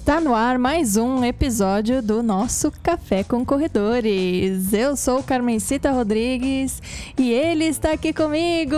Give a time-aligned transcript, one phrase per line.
[0.00, 4.72] Está no ar mais um episódio do nosso Café com Corredores.
[4.72, 6.82] Eu sou Carmencita Rodrigues
[7.18, 8.76] e ele está aqui comigo.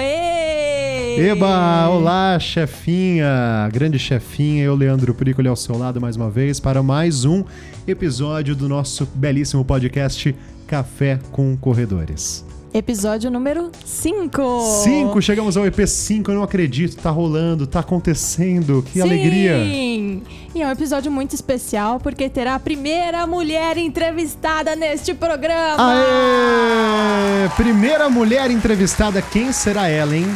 [0.00, 1.28] Êêê!
[1.28, 1.90] Eba!
[1.90, 3.68] Olá, chefinha!
[3.70, 7.44] Grande chefinha, eu, Leandro Prícoli, ao seu lado mais uma vez para mais um
[7.86, 10.34] episódio do nosso belíssimo podcast
[10.66, 12.45] Café com Corredores.
[12.76, 14.82] Episódio número 5.
[14.84, 19.64] 5, chegamos ao EP5, eu não acredito, tá rolando, tá acontecendo, que alegria!
[19.64, 20.22] Sim!
[20.54, 25.90] E é um episódio muito especial porque terá a primeira mulher entrevistada neste programa.
[25.90, 27.48] Aê!
[27.56, 30.26] Primeira mulher entrevistada, quem será ela, hein?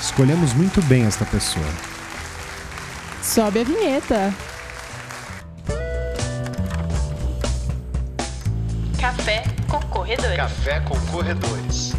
[0.00, 1.66] Escolhemos muito bem esta pessoa.
[3.22, 4.34] Sobe a vinheta.
[8.98, 9.51] Café
[9.92, 10.36] corredores.
[10.36, 11.92] Café com Corredores.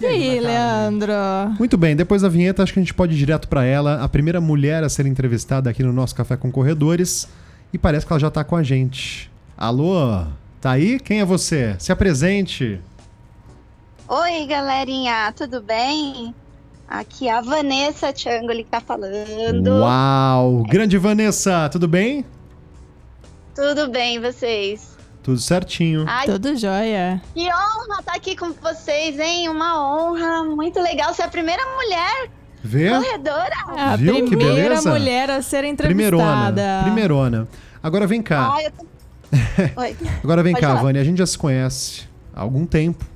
[0.00, 1.12] E aí, Leandro?
[1.58, 4.08] Muito bem, depois da vinheta, acho que a gente pode ir direto para ela, a
[4.08, 7.28] primeira mulher a ser entrevistada aqui no nosso Café com Corredores.
[7.72, 9.30] E parece que ela já tá com a gente.
[9.56, 10.24] Alô?
[10.60, 10.98] Tá aí?
[10.98, 11.76] Quem é você?
[11.78, 12.80] Se apresente.
[14.08, 16.34] Oi, galerinha, tudo bem?
[16.88, 19.68] Aqui é a Vanessa Tchangoli que tá falando.
[19.80, 20.62] Uau!
[20.68, 22.24] Grande Vanessa, tudo bem?
[23.54, 24.92] Tudo bem, vocês?
[25.22, 26.04] Tudo certinho.
[26.08, 27.22] Ai, Tudo jóia.
[27.32, 29.48] que honra estar aqui com vocês, hein?
[29.48, 32.28] Uma honra, muito legal ser a primeira mulher
[32.62, 32.90] Vê?
[32.90, 33.54] corredora.
[33.78, 36.24] A Viu que primeira mulher a ser Primeirona.
[36.24, 36.80] entrevistada.
[36.82, 37.48] Primeirona.
[37.82, 38.52] Agora vem cá.
[38.52, 38.86] Ai, eu tô...
[39.80, 39.96] Oi.
[40.24, 40.82] Agora vem Pode cá, falar.
[40.82, 41.00] Vânia.
[41.00, 42.02] A gente já se conhece
[42.34, 43.06] há algum tempo.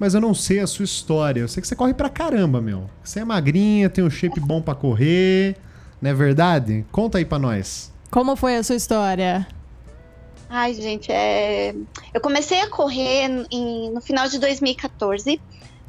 [0.00, 1.40] Mas eu não sei a sua história.
[1.40, 2.88] Eu sei que você corre pra caramba, meu.
[3.04, 5.56] Você é magrinha, tem um shape bom pra correr.
[6.00, 6.86] Não é verdade?
[6.90, 7.92] Conta aí pra nós.
[8.10, 9.46] Como foi a sua história?
[10.48, 11.74] Ai, gente, é...
[12.14, 15.38] eu comecei a correr em- no final de 2014.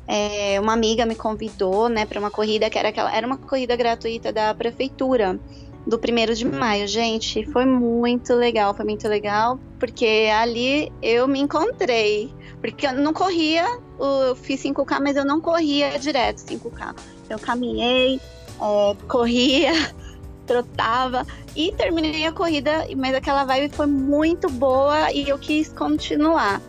[0.06, 3.76] É, uma amiga me convidou, né, para uma corrida que era aquela, era uma corrida
[3.78, 5.40] gratuita da prefeitura
[5.86, 6.88] do primeiro de maio.
[6.88, 13.14] Gente, foi muito legal, foi muito legal, porque ali eu me encontrei, porque eu não
[13.14, 13.66] corria,
[14.00, 16.96] eu fiz 5K, mas eu não corria direto 5K.
[17.30, 18.20] Eu caminhei,
[18.62, 19.72] é, corria,
[20.46, 21.26] trotava
[21.56, 26.62] e terminei a corrida, mas aquela vibe foi muito boa e eu quis continuar.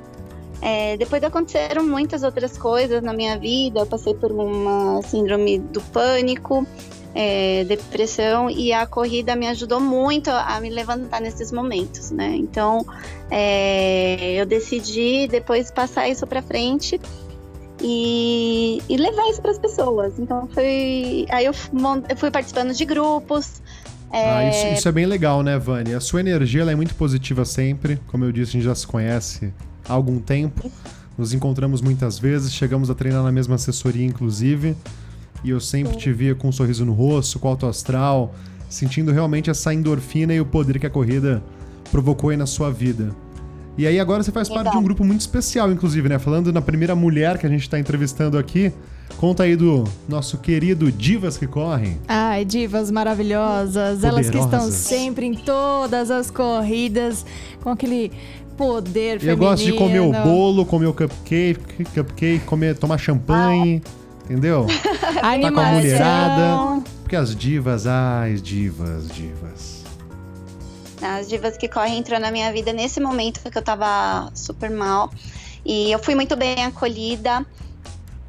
[0.61, 3.81] É, depois aconteceram muitas outras coisas na minha vida.
[3.81, 6.65] Eu passei por uma síndrome do pânico,
[7.15, 12.35] é, depressão, e a corrida me ajudou muito a me levantar nesses momentos, né?
[12.37, 12.87] Então,
[13.31, 17.01] é, eu decidi depois passar isso para frente
[17.83, 20.19] e, e levar isso para as pessoas.
[20.19, 21.27] Então, foi.
[21.31, 21.53] Aí eu,
[22.17, 23.61] fui participando de grupos.
[24.11, 25.97] Ah, é, isso, isso é bem legal, né, Vânia?
[25.97, 27.99] A sua energia é muito positiva sempre.
[28.09, 29.53] Como eu disse, a gente já se conhece
[29.89, 30.71] há algum tempo.
[31.17, 34.77] Nos encontramos muitas vezes, chegamos a treinar na mesma assessoria, inclusive.
[35.45, 38.35] E eu sempre te via com um sorriso no rosto, com alto astral,
[38.69, 41.43] sentindo realmente essa endorfina e o poder que a corrida
[41.91, 43.15] provocou aí na sua vida.
[43.77, 46.19] E aí agora você faz parte de um grupo muito especial, inclusive, né?
[46.19, 48.71] Falando na primeira mulher que a gente tá entrevistando aqui,
[49.17, 51.99] conta aí do nosso querido Divas que Correm.
[52.07, 54.75] Ai, divas maravilhosas, elas que estão Poderosas.
[54.75, 57.25] sempre em todas as corridas,
[57.63, 58.13] com aquele
[58.59, 59.33] poder feminino.
[59.33, 63.83] Eu gosto de comer o bolo, comer o cupcake, cupcake comer, tomar champanhe,
[64.25, 64.67] entendeu?
[65.21, 66.83] Tá com a mulherada.
[67.03, 69.85] Porque as divas, ai, divas, divas.
[71.01, 75.11] As divas que correm entrou na minha vida nesse momento que eu tava super mal.
[75.65, 77.45] E eu fui muito bem acolhida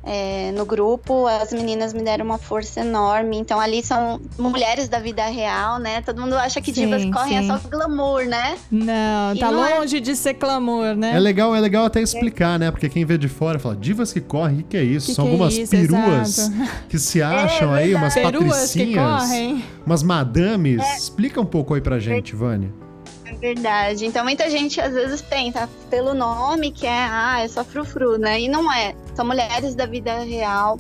[0.03, 1.25] é, no grupo.
[1.27, 3.37] As meninas me deram uma força enorme.
[3.37, 6.01] Então ali são mulheres da vida real, né?
[6.01, 7.51] Todo mundo acha que Sim, divas correm sim.
[7.51, 8.57] é só glamour, né?
[8.71, 11.15] Não, E tá não é- longe de ser clamor, né?
[11.15, 12.69] É legal, é legal até explicar, né?
[12.71, 15.07] Porque quem vê de fora fala, divas que correm, o que, é isso?
[15.07, 15.71] Que São que é algumas isso?
[15.71, 16.71] peruas Exato.
[16.89, 18.33] que se acham aí, umas Peruas
[18.73, 19.63] que patricinhas, correm.
[19.85, 20.81] umas madames.
[20.97, 22.69] Explica um pouco aí pra gente, Vânia.
[23.25, 24.05] É verdade.
[24.05, 28.39] Então muita gente às vezes pensa pelo nome que é, ah, é só frufru, né?
[28.41, 28.93] E não é.
[29.15, 30.77] São mulheres da vida real.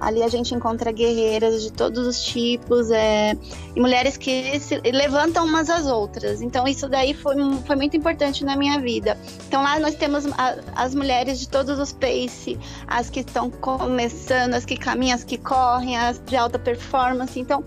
[0.00, 3.34] Ali a gente encontra guerreiras de todos os tipos, é,
[3.74, 6.42] e mulheres que se levantam umas às outras.
[6.42, 9.16] Então isso daí foi, foi muito importante na minha vida.
[9.46, 12.58] Então lá nós temos a- as mulheres de todos os pace,
[12.88, 17.38] as que estão começando, as que caminham, as que correm, as de alta performance.
[17.38, 17.64] Então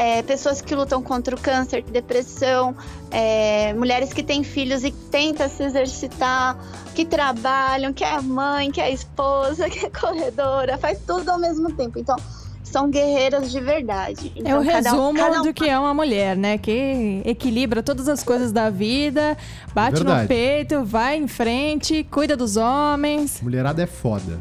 [0.00, 2.72] é, pessoas que lutam contra o câncer, depressão,
[3.10, 6.56] é, mulheres que têm filhos e tentam se exercitar,
[6.94, 11.72] que trabalham, que é mãe, que é esposa, que é corredora, faz tudo ao mesmo
[11.72, 11.98] tempo.
[11.98, 12.14] Então,
[12.62, 14.30] são guerreiras de verdade.
[14.36, 16.58] É o Então, cada- resumo cada do que é uma mulher, né?
[16.58, 19.36] Que equilibra todas as coisas da vida,
[19.74, 20.28] bate no Verdade.
[20.28, 23.40] peito, vai em frente, cuida dos homens.
[23.42, 24.38] Mulherada é foda.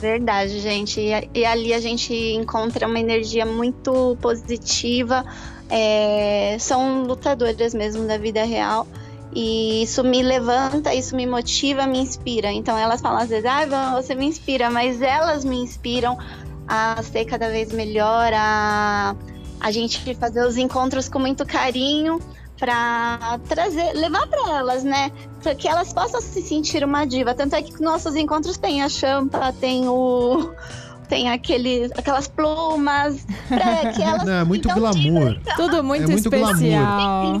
[0.00, 1.00] Verdade, gente.
[1.00, 5.24] E, e ali a gente encontra uma energia muito positiva.
[5.68, 8.86] É, são lutadoras mesmo da vida real.
[9.32, 12.50] E isso me levanta, isso me motiva, me inspira.
[12.50, 16.18] Então elas falam às vezes, ah, você me inspira, mas elas me inspiram
[16.66, 19.14] a ser cada vez melhor, a,
[19.60, 22.20] a gente fazer os encontros com muito carinho
[22.60, 25.10] para trazer, levar para elas, né?
[25.42, 27.34] Para que elas possam se sentir uma diva.
[27.34, 30.52] Tanto é que nossos encontros tem a champa, tem o
[31.08, 35.38] tem aqueles, aquelas plumas, pra que elas Não, é muito então, glamour.
[35.38, 36.52] diva, Tudo muito, muito especial.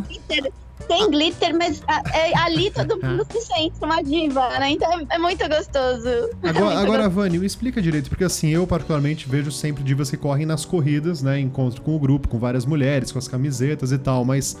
[0.00, 0.52] glitter,
[0.88, 4.70] tem glitter, mas ah, é, ali todo mundo se sente uma diva, né?
[4.70, 6.08] Então é, é muito gostoso.
[6.42, 10.10] É Agora, muito agora Vani, me explica direito, porque assim, eu particularmente vejo sempre divas
[10.10, 11.38] que correm nas corridas, né?
[11.38, 14.56] Encontro com o grupo, com várias mulheres, com as camisetas e tal, mas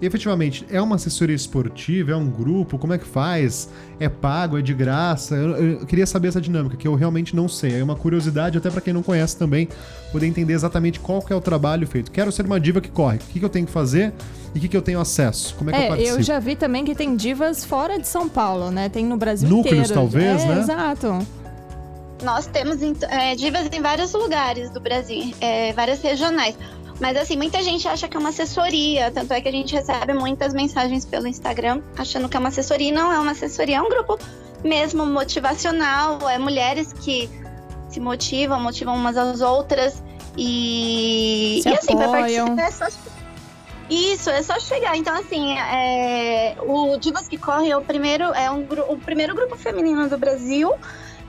[0.00, 3.68] efetivamente é uma assessoria esportiva, é um grupo, como é que faz?
[3.98, 5.34] É pago, é de graça?
[5.34, 5.50] Eu,
[5.80, 7.78] eu queria saber essa dinâmica, que eu realmente não sei.
[7.80, 9.68] É uma curiosidade, até pra quem não conhece também,
[10.12, 12.10] poder entender exatamente qual que é o trabalho feito.
[12.10, 13.16] Quero ser uma diva que corre.
[13.18, 14.12] O que, que eu tenho que fazer
[14.54, 15.54] e o que, que eu tenho acesso?
[15.56, 16.18] Como é que eu É, participo?
[16.18, 18.88] eu já vi também que tem divas fora de São Paulo, né?
[18.88, 19.94] Tem no Brasil Núcleos, inteiro.
[19.94, 20.60] talvez, é, né?
[20.60, 21.26] Exato.
[22.22, 22.76] Nós temos
[23.08, 26.54] é, divas em vários lugares do Brasil, é, várias regionais.
[27.00, 30.12] Mas assim, muita gente acha que é uma assessoria, tanto é que a gente recebe
[30.12, 32.88] muitas mensagens pelo Instagram achando que é uma assessoria.
[32.88, 34.18] E não é uma assessoria, é um grupo
[34.62, 37.30] mesmo motivacional, é mulheres que
[37.88, 40.02] se motivam, motivam umas às outras.
[40.36, 42.54] E, Se e assim, apoiam.
[42.54, 43.10] participar é só
[43.90, 44.96] isso, é só chegar.
[44.96, 49.56] Então, assim, é, o Divas que Correm é o primeiro, é um, o primeiro grupo
[49.56, 50.72] feminino do Brasil,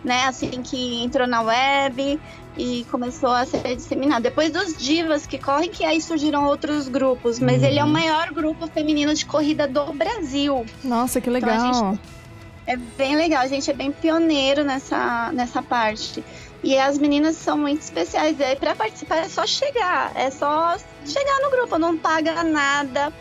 [0.03, 0.25] né?
[0.25, 2.19] Assim, que entrou na web
[2.57, 4.23] e começou a ser disseminado.
[4.23, 7.39] Depois dos Divas que Correm, que aí surgiram outros grupos.
[7.39, 7.67] Mas Uhum.
[7.67, 10.65] ele é o maior grupo feminino de corrida do Brasil.
[10.83, 11.97] Nossa, que Então, legal.
[12.67, 16.23] É bem legal, a gente é bem pioneiro nessa, nessa parte.
[16.63, 18.39] E as meninas são muito especiais.
[18.39, 20.11] E aí, pra participar, é só chegar.
[20.15, 20.75] É só
[21.05, 23.11] chegar no grupo, não paga nada.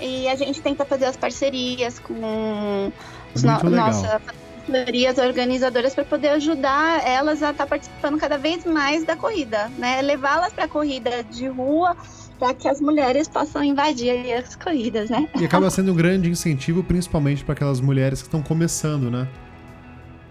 [0.00, 2.90] E a gente tenta fazer as parcerias com
[3.34, 3.86] os no, legal.
[3.88, 4.20] nossas
[4.68, 10.00] parcerias organizadoras para poder ajudar elas a estar participando cada vez mais da corrida, né?
[10.02, 11.96] Levá-las para corrida de rua
[12.38, 15.28] para que as mulheres possam invadir aí as corridas, né?
[15.40, 19.26] E acaba sendo um grande incentivo, principalmente para aquelas mulheres que estão começando, né?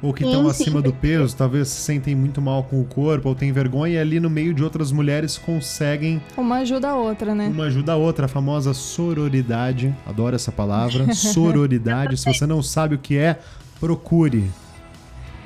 [0.02, 3.36] Ou que estão acima do peso, talvez se sentem muito mal com o corpo, ou
[3.36, 7.48] têm vergonha, e ali no meio de outras mulheres conseguem Uma ajuda a outra, né?
[7.48, 9.94] uma ajuda a outra, a famosa sororidade.
[10.06, 11.12] Adoro essa palavra.
[11.16, 12.16] Sororidade.
[12.16, 13.40] se você não sabe o que é,
[13.80, 14.50] procure.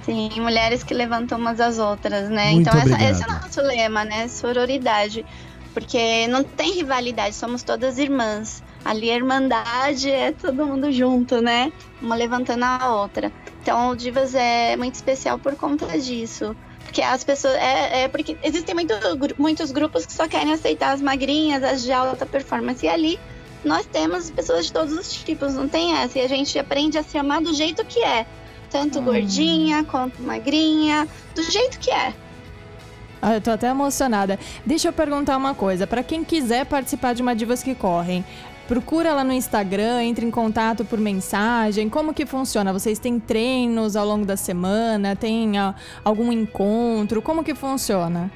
[0.04, 2.52] Sim, mulheres que levantam umas às outras, né?
[2.52, 4.28] Muito então essa- esse é o nosso lema, né?
[4.28, 5.26] Sororidade.
[5.74, 8.62] Porque não tem rivalidade, somos todas irmãs.
[8.84, 11.72] Ali a irmandade é todo mundo junto, né?
[12.02, 13.32] Uma levantando a outra.
[13.62, 16.56] Então o Divas é muito especial por conta disso.
[16.84, 17.54] Porque as pessoas.
[17.56, 18.94] É, é porque existem muito,
[19.38, 22.84] muitos grupos que só querem aceitar as magrinhas, as de alta performance.
[22.86, 23.20] E ali
[23.64, 26.20] nós temos pessoas de todos os tipos, não tem essa.
[26.20, 28.26] E a gente aprende a se amar do jeito que é.
[28.70, 29.04] Tanto Hum.
[29.04, 32.14] gordinha quanto magrinha, do jeito que é.
[33.22, 34.40] Ah, eu tô até emocionada.
[34.66, 35.86] Deixa eu perguntar uma coisa.
[35.86, 38.26] Pra quem quiser participar de uma Divas que Correm,
[38.68, 41.88] procura lá no Instagram, entre em contato por mensagem.
[41.88, 42.74] Como que funciona?
[42.74, 45.16] Vocês têm treinos ao longo da semana?
[45.16, 47.22] Tem ah, algum encontro?
[47.22, 48.32] Como que funciona?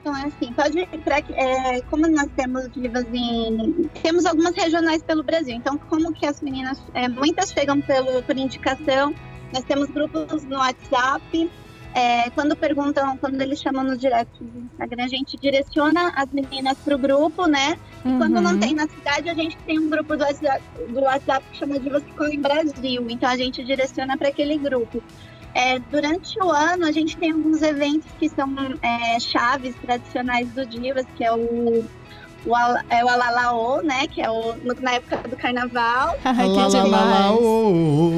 [0.00, 3.88] Então é assim, pode pra, é, como nós temos divas em.
[4.02, 5.54] Temos algumas regionais pelo Brasil.
[5.54, 6.80] Então, como que as meninas.
[6.94, 9.14] é, muitas chegam pelo, por indicação.
[9.52, 11.50] Nós temos grupos no WhatsApp.
[11.92, 16.78] é, quando perguntam, quando eles chamam no direct do Instagram, a gente direciona as meninas
[16.78, 17.76] para o grupo, né?
[18.04, 18.60] E quando não Uhum.
[18.60, 22.04] tem na cidade, a gente tem um grupo do WhatsApp, do WhatsApp que chama Divas
[22.04, 23.04] que Correm Brasil.
[23.10, 25.02] Então a gente direciona para aquele grupo.
[25.54, 28.48] É, durante o ano, a gente tem alguns eventos que são
[28.82, 31.84] é, chaves tradicionais do Divas, que é o,
[32.46, 32.54] o,
[32.88, 34.06] é o Alalaô, né?
[34.06, 36.16] Que é o, no- na época do carnaval.
[36.22, 36.28] Que
[37.32, 38.12] ô.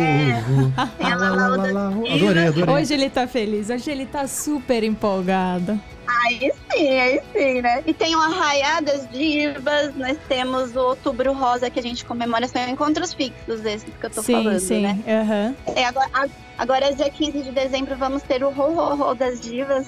[0.98, 2.02] Tem a Lá, lá, Lalaô lá, das lá, ô.
[2.02, 2.22] Divas.
[2.22, 2.74] Adorei, adorei.
[2.74, 5.80] Hoje ele tá feliz, hoje ele tá super empolgado.
[6.20, 7.82] Aí sim, aí sim, né?
[7.86, 12.46] E tem o Arraiá das Divas, nós temos o Outubro Rosa, que a gente comemora,
[12.46, 14.82] são encontros fixos esses que eu tô sim, falando, sim.
[14.82, 14.98] né?
[15.08, 15.54] aham.
[15.74, 16.28] É, agora,
[16.58, 19.86] agora, dia 15 de dezembro, vamos ter o Ho Ho Ho das Divas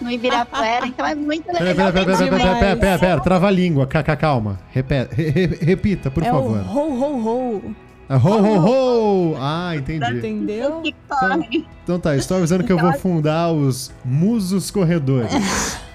[0.00, 1.92] no Ibirapuera, então é muito Pera, legal.
[1.92, 2.58] pera, pera, pera, pera, demais.
[2.58, 4.58] pera, pera, pera, trava a língua, ca- ca- calma.
[4.72, 6.58] Repete, re- re- repita, por é favor.
[6.58, 7.74] o ho, ho, ho.
[8.08, 9.36] Ah, Ho, ho, ho!
[9.38, 10.18] Ah, entendi.
[10.18, 10.82] Entendeu?
[11.08, 11.66] Corre.
[11.82, 15.32] Então tá, estou avisando que eu vou fundar os Musos Corredores.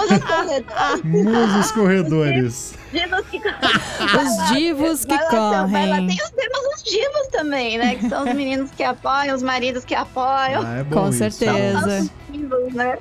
[0.00, 1.04] Musos corredores.
[1.04, 2.74] Musos corredores.
[2.92, 5.96] Divos que Os divos que lá, vai lá.
[5.96, 6.06] correm.
[6.08, 7.94] Tem os, temos os divos também, né?
[7.96, 10.62] Que são os meninos que apoiam, os maridos que apoiam.
[10.64, 11.18] Ah, é bom Com isso.
[11.18, 12.00] certeza.
[12.02, 12.98] Os divos, né?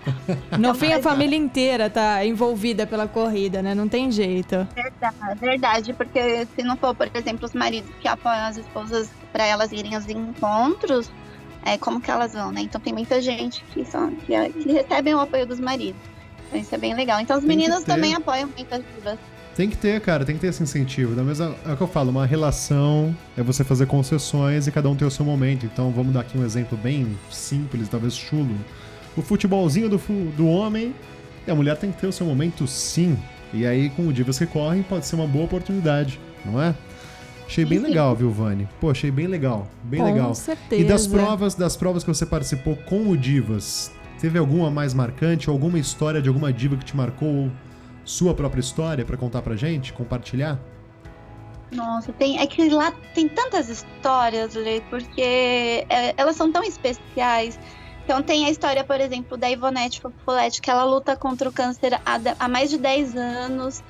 [0.58, 3.74] No fim, a família inteira tá envolvida pela corrida, né?
[3.74, 4.68] Não tem jeito.
[4.75, 9.46] Verdade, verdade, porque se não for, por exemplo, os maridos que apoiam as esposas para
[9.46, 11.10] elas irem aos encontros,
[11.65, 12.62] é, como que elas vão, né?
[12.62, 16.00] Então tem muita gente que, são, que, que recebem o apoio dos maridos.
[16.53, 17.20] Isso é bem legal.
[17.20, 19.20] Então os Tem meninos também apoiam muito as divas.
[19.56, 21.15] Tem que ter, cara, tem que ter esse incentivo.
[21.15, 24.89] Da mesma, é o que eu falo, uma relação é você fazer concessões e cada
[24.89, 25.65] um ter o seu momento.
[25.65, 28.56] Então vamos dar aqui um exemplo bem simples, talvez chulo.
[29.18, 29.98] O futebolzinho do,
[30.38, 30.96] do homem
[31.46, 33.18] e a mulher tem que ter o seu momento sim.
[33.53, 36.75] E aí, com o Divas que correm, pode ser uma boa oportunidade, não é?
[37.50, 37.86] Achei bem Sim.
[37.86, 38.70] legal, viu, Vani?
[38.79, 40.36] Pô, achei bem legal, bem Com legal.
[40.36, 40.79] certeza.
[40.79, 45.50] E das provas, das provas que você participou com o Divas, teve alguma mais marcante,
[45.50, 47.50] alguma história de alguma diva que te marcou,
[48.04, 50.60] sua própria história pra contar pra gente, compartilhar?
[51.72, 57.60] Nossa, tem, é que lá tem tantas histórias, Lê, porque é, elas são tão especiais.
[58.04, 61.94] Então tem a história, por exemplo, da Ivonete Fofolete, que ela luta contra o câncer
[61.94, 63.84] há, há mais de 10 anos.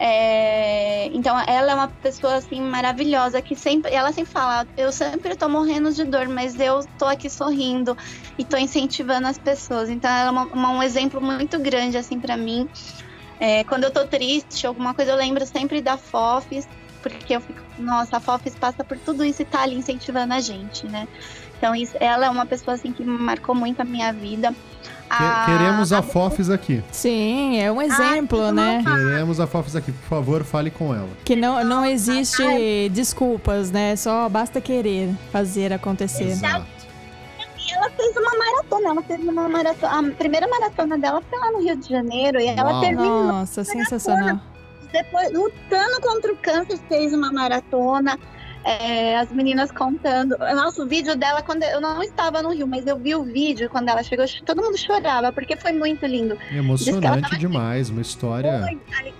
[0.00, 5.34] É, então ela é uma pessoa assim maravilhosa que sempre ela sempre fala eu sempre
[5.36, 7.96] tô morrendo de dor mas eu tô aqui sorrindo
[8.38, 9.88] e tô incentivando as pessoas.
[9.90, 12.68] Então ela é uma- uma- um exemplo muito grande assim para mim.
[13.40, 16.66] É, quando eu tô triste alguma coisa eu lembro sempre da Fofis
[17.02, 20.40] porque eu fico nossa a Fofis passa por tudo isso e tá ali incentivando a
[20.40, 21.06] gente né?
[21.56, 24.54] Então isso, ela é uma pessoa assim que marcou muito a minha vida
[25.08, 26.82] Que- Queremos a Fofis aqui.
[26.92, 28.82] Sim, é um exemplo, Ah, né?
[28.84, 29.90] Queremos a Fofis aqui.
[29.90, 31.08] Por favor, fale com ela.
[31.24, 33.96] Que não, não existe desculpas, né?
[33.96, 36.24] Só basta querer fazer acontecer.
[36.28, 36.66] Exato.
[37.58, 40.08] E ela fez uma maratona, ela fez uma maratona.
[40.08, 44.38] A primeira maratona dela foi lá no Rio de Janeiro e ela terminou Nossa, sensacional.
[44.92, 48.18] depois, lutando contra o câncer, fez uma maratona.
[48.68, 50.36] É, as meninas contando.
[50.38, 53.70] Nossa, o vídeo dela, quando eu não estava no Rio, mas eu vi o vídeo
[53.70, 56.36] quando ela chegou, todo mundo chorava, porque foi muito lindo.
[56.52, 58.60] Emocionante demais, uma história.
[58.60, 59.12] Foi,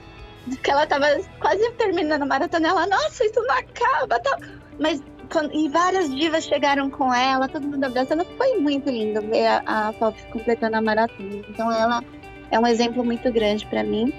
[0.46, 1.06] diz que ela tava
[1.40, 2.68] quase terminando a maratona.
[2.68, 4.20] Ela, nossa, isso não acaba.
[4.20, 4.38] Tá.
[4.78, 5.02] Mas
[5.32, 8.26] quando- e várias divas chegaram com ela, todo mundo abraçando.
[8.36, 11.36] Foi muito lindo ver a, a Fofis completando a maratona.
[11.48, 12.04] Então ela
[12.50, 14.12] é um exemplo muito grande para mim.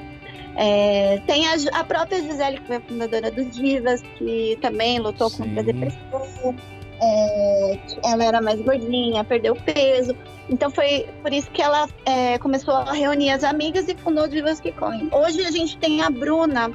[0.61, 5.31] É, tem a, a própria Gisele, que foi a fundadora do Divas, que também lutou
[5.31, 5.71] contra a Sim.
[5.71, 6.55] depressão.
[7.01, 10.13] É, ela era mais gordinha, perdeu peso.
[10.49, 14.59] Então foi por isso que ela é, começou a reunir as amigas e fundou Divas
[14.59, 15.07] que Correm.
[15.13, 16.69] Hoje a gente tem a Bruna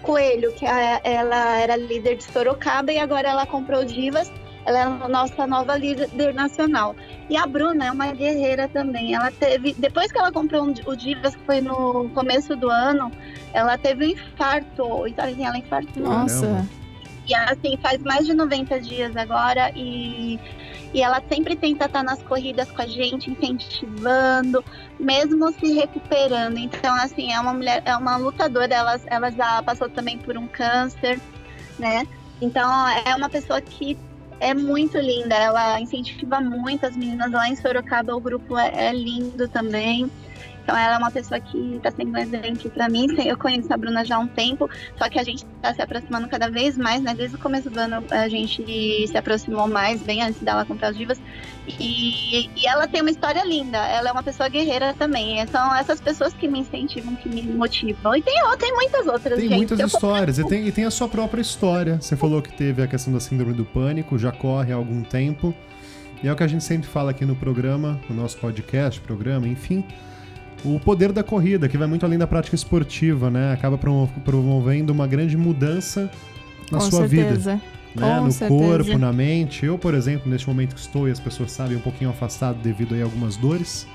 [0.00, 4.32] Coelho, que é- ela era líder de Sorocaba e agora ela comprou Divas.
[4.64, 6.96] Ela é a nossa nova líder nacional.
[7.28, 9.14] E a Bruna é uma guerreira também.
[9.14, 13.10] Ela teve, depois que ela comprou um- o Divas, que foi no começo do ano,
[13.52, 15.06] ela teve um infarto.
[15.08, 16.02] Então, assim, ela infartou.
[16.02, 16.64] Nossa.
[17.26, 20.38] E assim, faz mais de 90 dias agora e,
[20.94, 24.64] e ela sempre tenta estar nas corridas com a gente, incentivando,
[25.00, 26.56] mesmo se recuperando.
[26.58, 30.46] Então, assim, é uma mulher, é uma lutadora, ela, ela já passou também por um
[30.46, 31.20] câncer,
[31.76, 32.06] né?
[32.40, 33.98] Então, é uma pessoa que
[34.40, 38.92] é muito linda, ela incentiva muito as meninas lá em Sorocaba, o grupo é, é
[38.92, 40.10] lindo também.
[40.66, 43.06] Então ela é uma pessoa que está sendo um exemplo para mim.
[43.24, 44.68] Eu conheço a Bruna já há um tempo,
[44.98, 47.14] só que a gente está se aproximando cada vez mais, né?
[47.14, 50.98] Desde o começo do ano a gente se aproximou mais, bem antes dela comprar os
[50.98, 51.20] divas.
[51.68, 53.78] E, e ela tem uma história linda.
[53.78, 55.46] Ela é uma pessoa guerreira também.
[55.46, 58.16] São essas pessoas que me incentivam, que me motivam.
[58.16, 59.56] E tem, tem muitas outras, Tem gente.
[59.56, 62.00] muitas Eu- histórias e tem, e tem a sua própria história.
[62.00, 65.54] Você falou que teve a questão da síndrome do pânico, já corre há algum tempo.
[66.24, 69.46] E é o que a gente sempre fala aqui no programa, no nosso podcast, programa,
[69.46, 69.84] enfim.
[70.66, 73.52] O poder da corrida, que vai muito além da prática esportiva, né?
[73.52, 76.10] Acaba promo- promovendo uma grande mudança
[76.72, 77.22] na Com sua vida.
[77.24, 77.54] certeza.
[77.54, 77.60] né?
[77.94, 78.60] Com no certeza.
[78.60, 79.64] corpo, na mente.
[79.64, 82.94] Eu, por exemplo, neste momento que estou e as pessoas sabem, um pouquinho afastado devido
[82.94, 83.86] aí a algumas dores,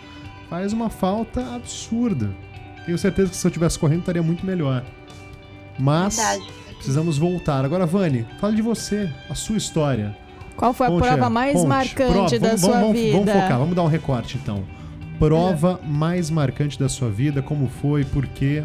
[0.50, 2.30] faz uma falta absurda.
[2.86, 4.84] Tenho certeza que se eu estivesse correndo estaria muito melhor.
[5.78, 6.44] Mas Verdade.
[6.78, 7.64] precisamos voltar.
[7.66, 10.16] Agora, Vani, fale de você, a sua história.
[10.56, 11.68] Qual foi a Conte, prova mais conte.
[11.68, 13.18] marcante Prova- da vamos, sua vamos, vida?
[13.18, 14.64] Vamos focar, vamos dar um recorte então.
[15.28, 18.64] Prova mais marcante da sua vida, como foi, por quê?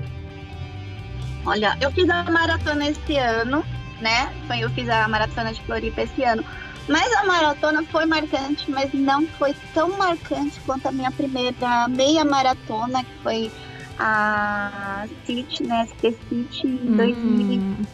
[1.45, 3.65] Olha, eu fiz a maratona esse ano,
[4.01, 4.33] né?
[4.47, 6.45] Foi, eu fiz a maratona de Floripa esse ano.
[6.89, 12.25] Mas a maratona foi marcante, mas não foi tão marcante quanto a minha primeira meia
[12.25, 13.51] maratona, que foi
[13.99, 15.87] a City, né?
[15.87, 16.97] ST City em Hum,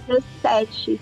[0.08, 1.00] 2017.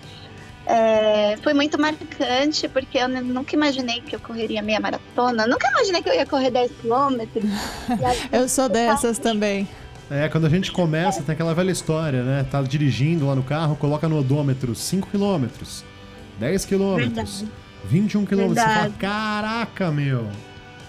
[0.66, 5.46] É, foi muito marcante, porque eu nunca imaginei que eu correria meia maratona.
[5.46, 7.44] Nunca imaginei que eu ia correr 10 quilômetros.
[8.30, 9.66] Eu sou dessas também.
[10.10, 12.44] É, quando a gente começa, tem aquela velha história, né?
[12.50, 15.46] Tá dirigindo lá no carro, coloca no odômetro 5 km,
[16.38, 17.48] 10 km, Verdade.
[17.84, 18.48] 21 km.
[18.48, 20.26] Você fala, caraca, meu.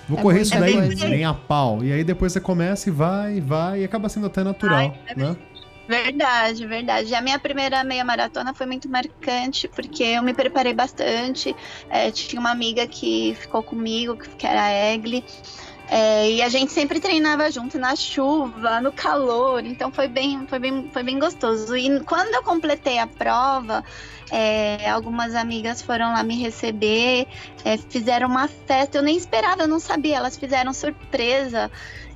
[0.10, 1.08] Vou É correr isso daí coisa.
[1.08, 1.84] nem a pau.
[1.84, 5.36] E aí depois você começa e vai, vai, e acaba sendo até natural, Ai, né?
[5.92, 7.14] Verdade, verdade.
[7.14, 11.54] A minha primeira meia maratona foi muito marcante, porque eu me preparei bastante.
[11.90, 15.22] É, tinha uma amiga que ficou comigo, que era a Egli.
[15.90, 20.60] É, e a gente sempre treinava junto na chuva, no calor, então foi bem, foi
[20.60, 21.76] bem, foi bem gostoso.
[21.76, 23.84] E quando eu completei a prova,
[24.32, 27.28] é, algumas amigas foram lá me receber,
[27.66, 31.70] é, fizeram uma festa, eu nem esperava, eu não sabia, elas fizeram surpresa.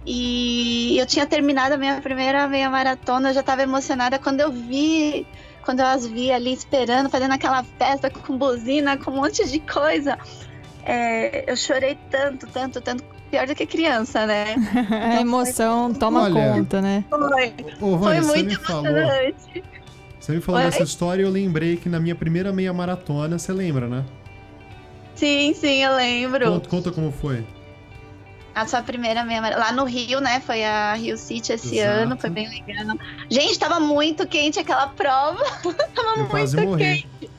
[0.06, 4.52] E eu tinha terminado a minha primeira meia maratona, eu já estava emocionada quando eu
[4.52, 5.26] vi,
[5.64, 9.60] quando eu as vi ali esperando, fazendo aquela festa com buzina, com um monte de
[9.60, 10.18] coisa.
[10.84, 14.56] É, eu chorei tanto, tanto, tanto, pior do que criança, né?
[15.18, 16.34] A emoção toma Olha.
[16.34, 17.04] conta, né?
[17.10, 18.86] Foi, Ô, foi muito me falou.
[18.86, 19.64] emocionante.
[20.20, 20.68] Você me falou Oi?
[20.68, 24.06] dessa história e eu lembrei que na minha primeira meia maratona, você lembra, né?
[25.16, 26.52] Sim, sim, eu lembro.
[26.52, 27.44] Conta, conta como foi.
[28.56, 29.66] A sua primeira meia maratona.
[29.68, 30.40] Lá no Rio, né?
[30.40, 32.00] Foi a Rio City esse Exato.
[32.00, 32.96] ano, foi bem legal.
[33.30, 35.44] Gente, tava muito quente aquela prova.
[35.94, 37.08] tava Eu muito morri.
[37.20, 37.30] quente.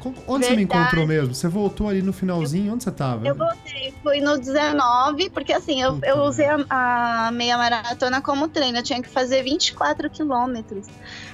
[0.00, 0.80] Com- Onde você me Verdade.
[0.82, 1.32] encontrou mesmo?
[1.32, 2.72] Você voltou ali no finalzinho?
[2.72, 3.24] Onde você tava?
[3.24, 8.48] Eu voltei, fui no 19, porque assim, eu, eu usei a, a meia maratona como
[8.48, 10.86] treino, eu tinha que fazer 24 quilômetros.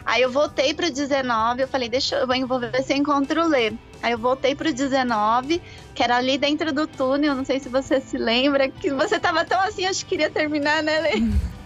[0.05, 3.43] Aí eu voltei pro 19, eu falei, deixa eu, vou envolver ver se eu encontro
[3.43, 3.73] o Lê.
[4.03, 5.61] Aí eu voltei pro 19,
[5.95, 9.45] que era ali dentro do túnel, não sei se você se lembra, que você tava
[9.45, 11.13] tão assim, acho que queria terminar, né, Lê?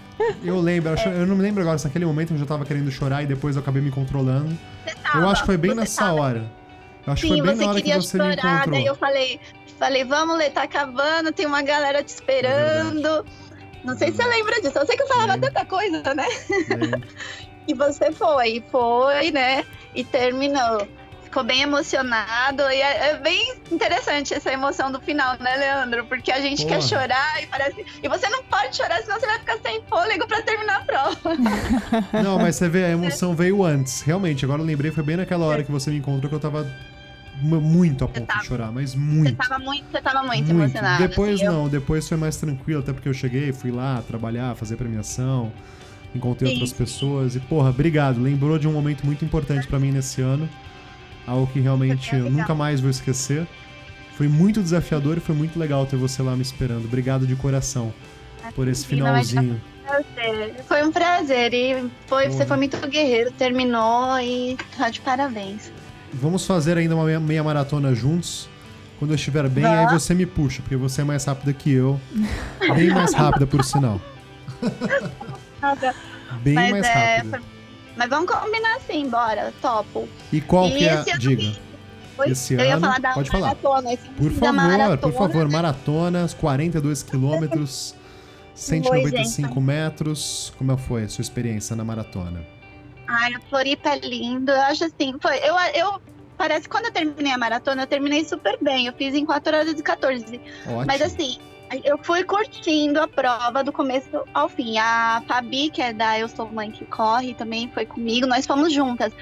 [0.44, 2.64] Eu lembro, eu acho- eu não me lembro agora se naquele momento eu já tava
[2.64, 4.56] querendo chorar e depois eu acabei me controlando.
[5.14, 6.14] eu acho que foi bem nessa tava.
[6.20, 6.52] hora.
[7.06, 8.70] Eu acho que Sim, foi bem na hora que você me chorar, encontrou.
[8.76, 9.40] daí eu falei,
[9.78, 13.24] falei, vamos, Lê, tá acabando, tem uma galera te esperando.
[13.82, 15.48] Não sei se você lembra disso, eu sei que eu falava Lembro.
[15.50, 16.26] tanta coisa, né?
[16.68, 17.00] Lembro.
[17.66, 19.64] E você foi, foi, né?
[19.94, 20.86] E terminou.
[21.32, 22.62] Ficou bem emocionado.
[22.70, 26.04] E é, é bem interessante essa emoção do final, né, Leandro?
[26.04, 26.74] Porque a gente Porra.
[26.76, 27.86] quer chorar e parece.
[28.02, 31.18] E você não pode chorar, senão você vai ficar sem fôlego pra terminar a prova.
[32.22, 34.02] Não, mas você vê, a emoção veio antes.
[34.02, 36.70] Realmente, agora eu lembrei, foi bem naquela hora que você me encontrou que eu tava
[37.40, 39.34] mu- muito a ponto tava- de chorar, mas Você muito.
[39.34, 41.08] tava muito, você tava muito, emocionado.
[41.08, 44.54] Depois assim, eu- não, depois foi mais tranquilo, até porque eu cheguei, fui lá trabalhar,
[44.54, 45.50] fazer premiação,
[46.14, 46.76] encontrei Sim, outras sim.
[46.76, 48.20] pessoas e, porra, obrigado.
[48.20, 50.46] Lembrou de um momento muito importante pra mim nesse ano.
[51.26, 53.46] Algo que realmente Foi eu nunca mais vou esquecer.
[54.16, 56.84] Foi muito desafiador e foi muito legal ter você lá me esperando.
[56.84, 57.92] Obrigado de coração
[58.54, 59.60] por esse finalzinho.
[59.86, 60.54] prazer.
[60.66, 61.54] Foi um prazer.
[61.54, 65.72] E foi, você foi muito guerreiro, terminou e tá de parabéns.
[66.12, 68.48] Vamos fazer ainda uma meia, meia maratona juntos.
[68.98, 71.98] Quando eu estiver bem, aí você me puxa, porque você é mais rápida que eu.
[72.76, 74.00] Bem mais rápida, por sinal.
[76.42, 77.42] Bem Mas mais é, rápida.
[77.96, 80.08] Mas vamos combinar assim, bora, topo.
[80.32, 80.92] E qual E que é?
[80.92, 81.58] ano- Diga.
[82.18, 82.30] Oi?
[82.30, 83.46] Esse eu ia ano- falar da pode falar.
[83.48, 83.92] maratona.
[83.92, 85.52] esse Por favor, maratona, por favor, né?
[85.52, 87.94] maratonas, 42 quilômetros,
[88.54, 90.52] 195 metros.
[90.58, 92.44] Como foi a sua experiência na maratona?
[93.08, 94.50] Ai, a Floripa é lindo.
[94.52, 95.36] Eu acho assim, foi.
[95.38, 96.00] Eu, eu
[96.38, 98.86] parece que quando eu terminei a maratona, eu terminei super bem.
[98.86, 100.40] Eu fiz em 4 horas e 14.
[100.66, 100.84] Ótimo.
[100.86, 101.38] Mas assim,
[101.84, 104.78] eu fui curtindo a prova do começo ao fim.
[104.78, 108.26] A Fabi, que é da Eu Sou Mãe que Corre, também foi comigo.
[108.26, 109.12] Nós fomos juntas.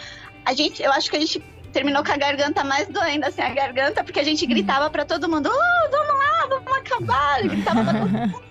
[0.45, 1.41] A gente, eu acho que a gente
[1.73, 5.29] terminou com a garganta mais doendo, assim, a garganta, porque a gente gritava pra todo
[5.29, 7.43] mundo: "Oh, vamos lá, vamos acabar!
[7.43, 8.51] Gritava pra todo mundo.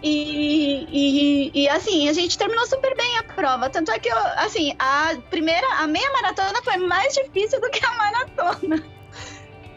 [0.00, 3.68] E, e, e, assim, a gente terminou super bem a prova.
[3.68, 7.84] Tanto é que, eu, assim, a primeira, a meia maratona foi mais difícil do que
[7.84, 8.84] a maratona.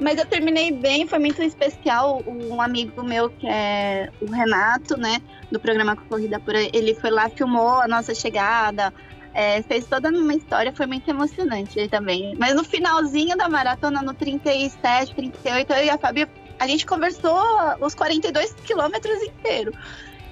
[0.01, 2.23] Mas eu terminei bem, foi muito especial.
[2.25, 7.29] Um amigo meu, que é o Renato, né, do programa Corrida por ele foi lá,
[7.29, 8.91] filmou a nossa chegada,
[9.31, 12.35] é, fez toda uma história, foi muito emocionante ele também.
[12.39, 17.39] Mas no finalzinho da maratona, no 37, 38, eu e a Fabi, a gente conversou
[17.79, 19.71] os 42 quilômetros inteiro.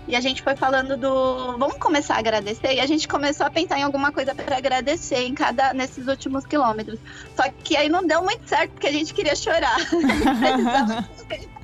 [0.09, 1.55] E a gente foi falando do.
[1.59, 2.73] Vamos começar a agradecer?
[2.73, 6.45] E a gente começou a pensar em alguma coisa para agradecer em cada nesses últimos
[6.47, 6.99] quilômetros.
[7.35, 9.75] Só que aí não deu muito certo, porque a gente queria chorar.
[9.75, 11.09] Precisava-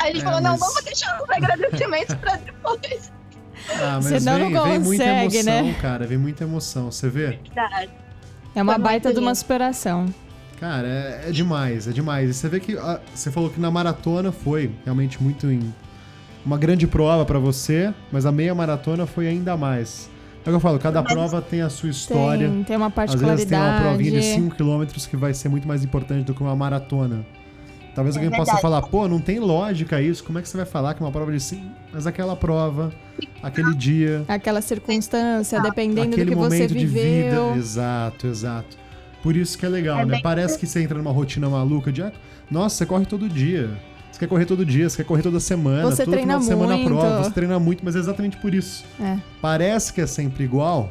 [0.00, 3.12] Aí a gente É, falou, não, mas- vamos deixar os agradecimentos para depois.
[3.70, 5.76] Ah, mas Senão vem, não vem muita consegue, emoção, né?
[5.80, 6.06] cara.
[6.06, 6.90] Vem muita emoção.
[6.92, 7.38] Você vê?
[8.54, 10.06] É uma Foi baita de uma superação.
[10.60, 12.28] Cara, é, é demais, é demais.
[12.30, 15.74] E você vê que ah, você falou que na maratona foi realmente muito em
[16.44, 20.10] uma grande prova pra você, mas a meia maratona foi ainda mais.
[20.44, 22.48] É o que eu falo, cada prova tem a sua história.
[22.50, 23.48] Tem, tem uma Às vezes particularidade.
[23.48, 27.24] tem uma provinha de 5km que vai ser muito mais importante do que uma maratona.
[27.94, 28.60] Talvez É alguém possa verdade.
[28.62, 31.32] falar, pô, não tem lógica isso, como é que você vai falar que uma prova
[31.32, 31.62] de sim?
[31.92, 32.92] Mas aquela prova,
[33.42, 37.02] aquele dia, Aquela circunstância, dependendo do que você momento de vida.
[37.30, 37.54] viveu.
[37.56, 38.76] Exato, exato.
[39.22, 40.12] Por isso que é legal, É né?
[40.14, 42.12] bem Parece que você entra numa rotina maluca de, ah,
[42.50, 43.70] nossa, você corre todo dia.
[44.14, 46.46] Você quer correr todo dia, você quer correr toda semana, Você todo treina final de
[46.46, 46.86] semana muito.
[46.88, 48.84] prova, você treina muito, mas é exatamente por isso.
[49.00, 49.18] É.
[49.42, 50.88] Parece que é sempre igual,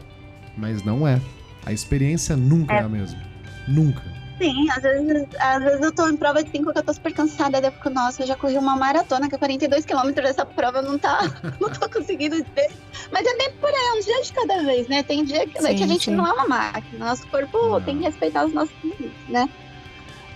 [0.57, 1.21] mas não é.
[1.65, 3.17] A experiência nunca é, a mesma.
[3.65, 4.01] Nunca.
[4.38, 7.13] Sim, às vezes, às vezes eu tô em prova de 5 que eu tô super
[7.13, 10.45] cansada, daí eu fico, nossa, eu já corri uma maratona que é 42 quilômetros, essa
[10.45, 11.21] prova não tá,
[11.62, 12.71] não tô conseguindo ver.
[13.09, 15.01] Mas é bem por aí, é um dia de cada vez, né?
[15.01, 16.15] Tem dia que, Sim, que a gente sim.
[16.15, 17.81] não é uma máquina, nosso corpo Não.
[17.81, 19.47] tem que respeitar os nossos limites, né?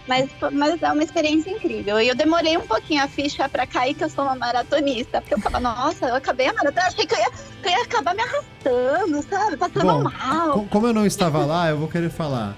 [0.08, 2.00] Mas, mas é uma experiência incrível.
[2.00, 5.20] E eu demorei um pouquinho a ficha pra cair que eu sou uma maratonista.
[5.22, 7.84] Porque eu ficava, nossa, eu acabei a maratona, achei que eu ia, que eu ia
[7.84, 9.58] acabar me arrastando, sabe?
[9.58, 10.54] Passando Bom, mal.
[10.54, 12.56] Co- Como eu não estava lá, eu vou querer falar.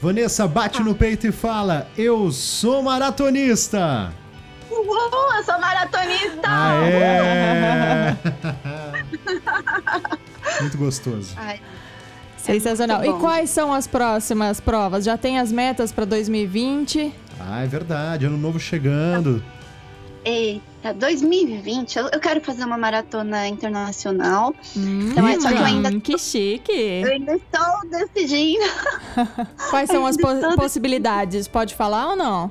[0.00, 4.12] Vanessa, bate no peito e fala: Eu sou maratonista!
[4.70, 6.48] Uhul, eu sou maratonista!
[10.60, 11.34] Muito gostoso.
[11.36, 11.60] Ai,
[12.46, 12.98] Sensacional.
[13.00, 15.04] muito E quais são as próximas provas?
[15.04, 17.12] Já tem as metas para 2020?
[17.40, 19.42] Ah, é verdade, ano novo chegando.
[20.24, 24.52] Eita, 2020, eu, eu quero fazer uma maratona internacional.
[24.76, 26.72] Hum, Então, é só que eu ainda- que chique.
[26.72, 28.64] Eu ainda estou decidindo.
[29.70, 31.46] Quais são as po- possibilidades?
[31.46, 32.50] Pode falar ou não?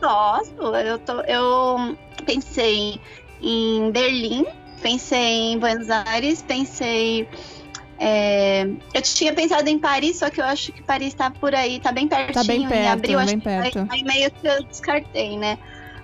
[0.00, 2.98] Posso, eu, tô, eu pensei
[3.42, 4.46] em Berlim,
[4.80, 7.28] pensei em Buenos Aires, pensei.
[7.98, 11.80] É, eu tinha pensado em Paris, só que eu acho que Paris tá por aí,
[11.80, 12.34] tá bem pertinho.
[12.34, 13.86] Tá bem em perto, abril, acho bem perto.
[13.90, 15.58] Aí meio que eu descartei, né?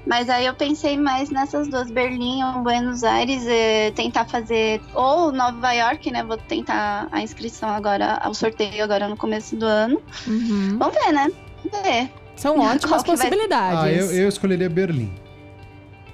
[0.06, 5.32] Mas aí eu pensei mais nessas duas, Berlim ou Buenos Aires, é, tentar fazer, ou
[5.32, 6.22] Nova York, né?
[6.22, 10.02] Vou tentar a inscrição agora, o sorteio agora no começo do ano.
[10.26, 10.76] Uhum.
[10.78, 11.30] Vamos ver, né?
[11.64, 12.10] Vamos ver.
[12.36, 13.78] São ótimas vai- possibilidades.
[13.82, 15.10] Ah, eu, eu escolheria Berlim.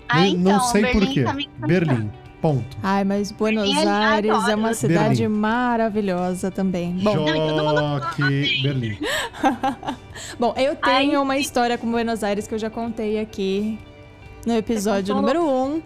[0.09, 1.25] Ah, então, não sei Berlim por quê.
[1.25, 2.13] também tá Berlim.
[2.41, 2.77] Ponto.
[2.83, 5.29] Ai, mas Buenos Berlim, Aires é uma cidade Berlim.
[5.29, 6.93] maravilhosa também.
[7.03, 8.99] Bom, Joque Berlim.
[10.41, 13.79] bom, eu Ai, tenho uma história com Buenos Aires que eu já contei aqui
[14.47, 15.65] no episódio número 1.
[15.65, 15.83] Um.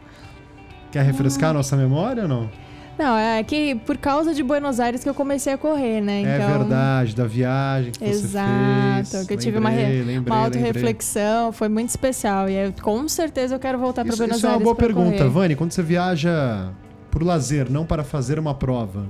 [0.92, 2.50] Quer refrescar a nossa memória ou não?
[2.98, 6.22] Não, é que por causa de Buenos Aires que eu comecei a correr, né?
[6.22, 9.26] É Então, verdade, da viagem que Exato, você fez.
[9.26, 12.48] que eu tive uma re- Uma auto-reflexão, foi muito especial.
[12.48, 14.76] E eu, com certeza eu quero voltar para Isso, Buenos isso é uma Aires boa
[14.76, 15.28] pergunta, correr.
[15.30, 15.56] Vani.
[15.56, 16.68] Quando você viaja
[17.10, 19.06] por lazer, não para fazer uma prova,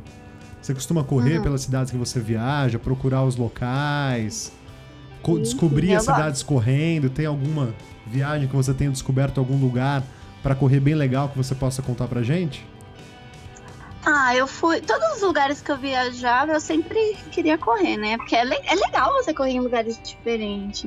[0.63, 1.43] você costuma correr Uhum.
[1.43, 4.51] pelas cidades que você viaja, procurar os locais,
[5.25, 7.11] Sim, descobrir as cidades correndo?
[7.11, 7.69] Tem alguma
[8.07, 10.03] viagem que você tenha descoberto algum lugar
[10.43, 12.67] para correr bem legal que você possa contar pra gente?
[14.07, 14.81] Ah, eu fui.
[14.83, 16.99] Todos os lugares que eu viajava, eu sempre
[17.33, 18.17] queria correr, né?
[18.19, 20.87] Porque é, le- é legal você correr em lugares diferentes.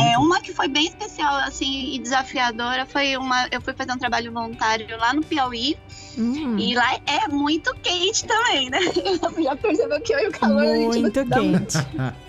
[0.00, 3.46] É, uma que foi bem especial, assim, e desafiadora foi uma.
[3.52, 5.76] Eu fui fazer um trabalho voluntário lá no Piauí.
[6.18, 8.80] Hum, E lá é muito quente também, né?
[9.44, 11.78] Já percebeu que eu e o calor a gente não muito quente.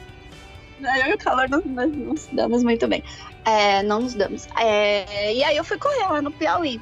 [0.79, 3.03] Eu e o calor não, não, não se damos muito bem.
[3.43, 4.47] É, não nos damos.
[4.59, 6.79] É, e aí eu fui correr lá no Piauí.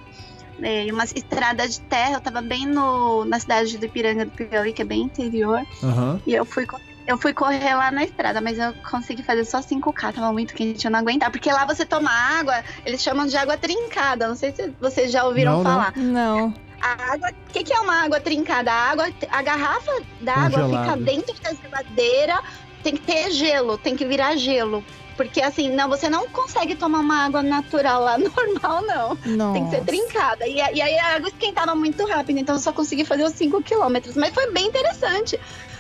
[0.61, 4.71] É, uma estrada de terra, eu tava bem no, na cidade do Ipiranga do Piauí,
[4.73, 5.61] que é bem interior.
[5.83, 6.19] Aham.
[6.25, 6.65] E eu fui,
[7.07, 10.85] eu fui correr lá na estrada, mas eu consegui fazer só 5K, tava muito quente,
[10.85, 11.31] eu não aguentava.
[11.31, 14.27] Porque lá você toma água, eles chamam de água trincada.
[14.27, 15.71] Não sei se vocês já ouviram Não, não.
[15.71, 15.93] falar.
[15.97, 16.53] Não.
[16.81, 17.29] A água.
[17.29, 18.71] O que, que é uma água trincada?
[18.71, 19.91] A, água, a garrafa
[20.21, 20.93] da água Congelada.
[20.93, 22.41] fica dentro da geladeira,
[22.85, 24.83] tem que ter gelo, tem que virar gelo.
[25.17, 29.17] Porque assim, não, você não consegue tomar uma água natural lá, normal, não.
[29.25, 29.53] Não.
[29.53, 30.45] Tem que ser trincada.
[30.47, 33.31] E, a- e aí a água esquentava muito rápido, então eu só consegui fazer os
[33.33, 34.15] 5 quilômetros.
[34.15, 35.39] Mas foi bem interessante.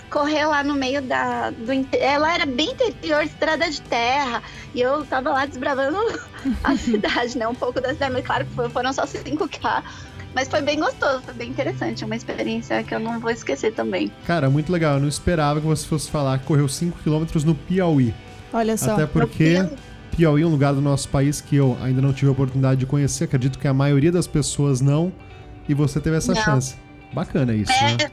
[0.09, 1.49] Correr lá no meio da.
[1.49, 4.41] Do, ela era bem interior, estrada de terra.
[4.73, 5.97] E eu tava lá desbravando
[6.63, 7.45] a cidade, né?
[7.47, 9.83] Um pouco da cidade, mas claro que foram só 5K.
[10.35, 12.03] Mas foi bem gostoso, foi bem interessante.
[12.03, 14.11] Uma experiência que eu não vou esquecer também.
[14.27, 14.95] Cara, muito legal.
[14.95, 18.13] Eu não esperava que você fosse falar que correu 5km no Piauí.
[18.51, 18.93] Olha só.
[18.93, 19.65] Até porque
[20.11, 20.43] Piauí.
[20.43, 23.23] É um lugar do nosso país que eu ainda não tive a oportunidade de conhecer.
[23.23, 25.11] Acredito que a maioria das pessoas não.
[25.69, 26.41] E você teve essa Não.
[26.41, 26.75] chance.
[27.13, 27.97] Bacana isso, né?
[28.01, 28.09] É,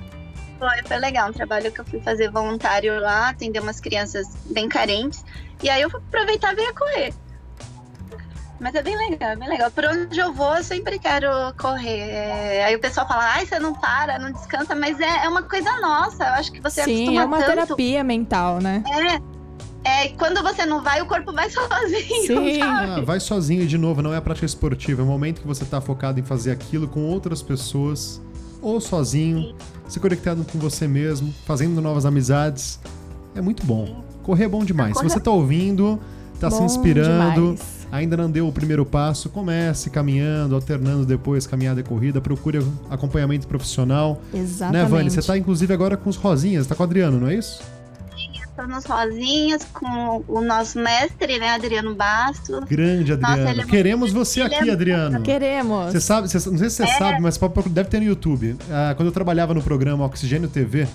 [0.58, 1.28] foi, foi legal.
[1.28, 5.24] Um trabalho que eu fui fazer voluntário lá, atender umas crianças bem carentes.
[5.60, 7.14] E aí eu fui aproveitar e vir a correr.
[8.62, 9.70] Mas é bem legal, é bem legal.
[9.72, 11.26] Por onde eu vou, eu sempre quero
[11.58, 11.98] correr.
[12.10, 15.42] É, aí o pessoal fala, ai, você não para, não descansa, mas é, é uma
[15.42, 16.22] coisa nossa.
[16.24, 17.50] Eu acho que você Sim, acostuma é uma tanto.
[17.50, 18.84] terapia mental, né?
[19.84, 22.60] É, é, quando você não vai, o corpo vai sozinho, Sim.
[22.60, 23.00] sabe?
[23.00, 25.02] Ah, vai sozinho de novo, não é a prática esportiva.
[25.02, 28.22] É o momento que você tá focado em fazer aquilo com outras pessoas,
[28.60, 29.56] ou sozinho,
[29.88, 32.78] se conectando com você mesmo, fazendo novas amizades.
[33.34, 34.04] É muito bom.
[34.22, 34.90] Correr é bom demais.
[34.90, 35.98] Se Correr- você tá ouvindo,
[36.50, 37.86] tá se inspirando, demais.
[37.90, 43.46] ainda não deu o primeiro passo, comece caminhando, alternando depois caminhada e corrida, procure acompanhamento
[43.46, 44.20] profissional.
[44.32, 44.82] Exatamente.
[44.82, 45.10] Né, Vani?
[45.10, 47.62] Você tá inclusive agora com os rosinhas, tá com o Adriano, não é isso?
[48.52, 52.60] Estamos sozinhas com o nosso mestre, né, Adriano Bastos.
[52.68, 53.40] Grande, Nossa, Adriano.
[53.40, 55.22] ele é muito- Queremos você ele é aqui, muito- Adriano.
[55.22, 55.86] Queremos.
[55.92, 56.98] Você sabe, você- não sei se você É.
[56.98, 57.38] sabe, mas
[57.70, 58.54] deve ter no YouTube.
[58.70, 60.86] Ah, quando eu trabalhava no programa Oxigênio TV,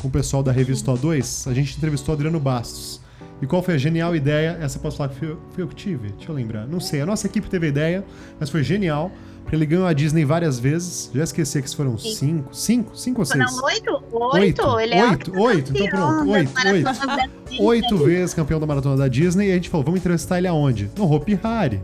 [0.00, 2.97] com o pessoal da revista O2, a gente entrevistou Adriano Bastos.
[3.40, 4.58] E qual foi a genial ideia?
[4.60, 6.08] Essa eu posso falar que fui eu, que tive?
[6.10, 6.66] Deixa eu lembrar.
[6.66, 8.04] Não sei, a nossa equipe teve a ideia,
[8.38, 9.12] mas foi genial.
[9.42, 11.10] Porque ele ganhou a Disney várias vezes.
[11.14, 12.14] Já esqueci que foram Sim.
[12.14, 12.54] cinco.
[12.54, 12.96] Cinco?
[12.98, 13.42] Cinco ou seis?
[13.42, 13.90] Não, oito?
[14.12, 14.62] Oito?
[14.62, 17.62] Oito, Ele é oito, oito, então pronto, oito, oito.
[17.62, 19.48] Oito vezes campeão da maratona da Disney.
[19.48, 20.90] E a gente falou, vamos entrevistar ele aonde?
[20.98, 21.80] No Hopi Hari.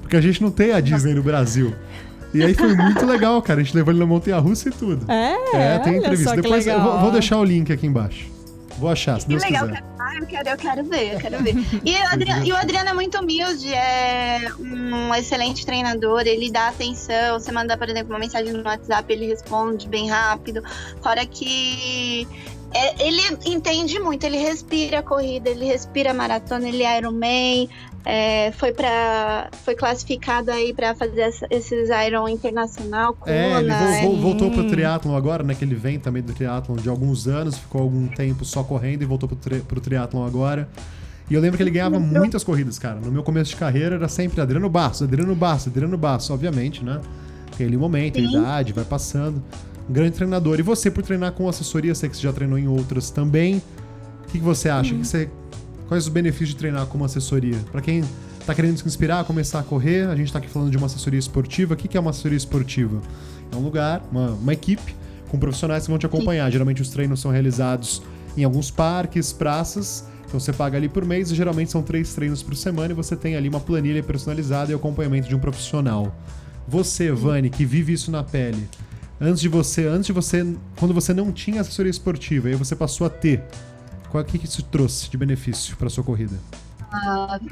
[0.00, 1.72] Porque a gente não tem a Disney no Brasil.
[2.34, 3.60] E aí foi muito legal, cara.
[3.60, 5.08] A gente levou ele na montanha russa e tudo.
[5.08, 6.34] É, É, tem entrevista.
[6.34, 8.26] Depois vou, vou deixar o link aqui embaixo.
[8.78, 9.82] Vou achar, se Que Deus legal, quiser.
[9.98, 11.54] Ah, eu quero, eu quero ver, eu quero ver.
[11.84, 16.68] E o, Adriano, e o Adriano é muito humilde, é um excelente treinador, ele dá
[16.68, 17.38] atenção.
[17.38, 20.62] Você manda, por exemplo, uma mensagem no WhatsApp, ele responde bem rápido.
[21.02, 22.26] Fora que
[22.74, 27.68] é, ele entende muito, ele respira a corrida, ele respira a maratona, ele é Ironman.
[28.04, 33.84] É, foi para foi classificado aí para fazer essa- esses Iron internacional É, ele vo-
[33.84, 34.02] é.
[34.02, 34.68] vo- voltou pro Sim.
[34.68, 35.54] triatlon agora, né?
[35.54, 39.04] Que ele vem também do triatlon de alguns anos, ficou algum tempo só correndo e
[39.04, 40.68] voltou pro, tri pro triatlon agora.
[41.28, 42.94] E eu lembro que ele ganhava muitas corridas, cara.
[42.98, 47.00] No meu começo de carreira era sempre Adriano Bastos, Adriano Bastos, Adriano Bastos, obviamente, né?
[47.58, 48.28] Tem ali um momento, Sim.
[48.30, 49.42] idade, vai passando.
[49.88, 50.58] Um grande treinador.
[50.58, 53.62] E você, por treinar com assessoria, sei que você já treinou em outras também.
[54.24, 54.94] O que, que você acha?
[54.94, 55.30] Que você-
[55.88, 57.56] quais os benefícios de treinar como assessoria?
[57.72, 58.04] Pra quem
[58.44, 61.18] tá querendo se inspirar, começar a correr, a gente tá aqui falando de uma assessoria
[61.18, 61.74] esportiva.
[61.74, 63.00] O que, que é uma assessoria esportiva?
[63.50, 64.94] É um lugar, uma, uma equipe
[65.28, 66.50] com profissionais que vão te acompanhar.
[66.50, 68.02] Geralmente os treinos são realizados
[68.36, 70.04] em alguns parques, praças.
[70.26, 73.16] Então você paga ali por mês e geralmente são três treinos por semana e você
[73.16, 76.14] tem ali uma planilha personalizada e acompanhamento de um profissional.
[76.66, 78.68] Você, Vani, que vive isso na pele,
[79.20, 80.44] antes de você, antes de você,
[80.76, 83.42] quando você não tinha assessoria esportiva e aí você passou a ter,
[84.10, 86.36] qual que que isso trouxe de benefício para sua corrida?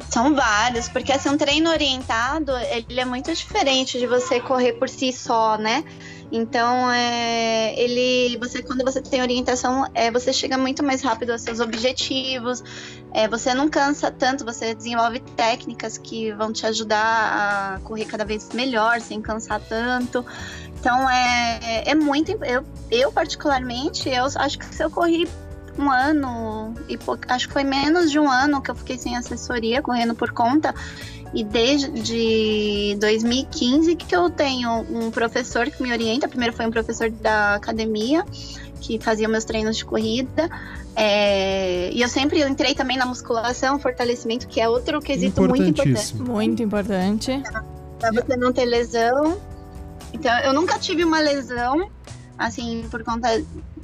[0.09, 4.88] São vários, porque assim, um treino orientado, ele é muito diferente de você correr por
[4.88, 5.85] si só, né?
[6.30, 11.42] Então, é, ele, você, quando você tem orientação, é, você chega muito mais rápido aos
[11.42, 12.62] seus objetivos,
[13.12, 18.24] é, você não cansa tanto, você desenvolve técnicas que vão te ajudar a correr cada
[18.24, 20.24] vez melhor, sem cansar tanto.
[20.78, 25.28] Então, é, é muito, eu, eu particularmente, eu acho que se eu corri
[25.78, 29.16] um ano e pou- acho que foi menos de um ano que eu fiquei sem
[29.16, 30.74] assessoria, correndo por conta.
[31.34, 36.28] E desde de 2015 que eu tenho um professor que me orienta.
[36.28, 38.24] Primeiro foi um professor da academia
[38.80, 40.48] que fazia meus treinos de corrida.
[40.94, 46.14] É, e eu sempre entrei também na musculação, fortalecimento, que é outro quesito muito importante.
[46.30, 47.42] Muito importante.
[47.98, 49.36] pra você não ter lesão.
[50.12, 51.90] Então, eu nunca tive uma lesão,
[52.38, 53.29] assim, por conta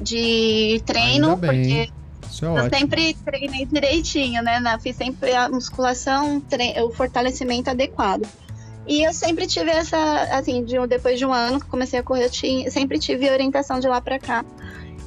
[0.01, 1.89] de treino, porque é
[2.47, 2.79] eu ótimo.
[2.79, 4.61] sempre treinei direitinho, né?
[4.61, 6.43] Na- Fiz sempre a musculação,
[6.85, 8.27] o fortalecimento adequado.
[8.87, 9.97] E eu sempre tive essa,
[10.33, 13.79] assim, de, depois de um ano que comecei a correr, eu tinha, sempre tive orientação
[13.79, 14.45] de lá pra cá.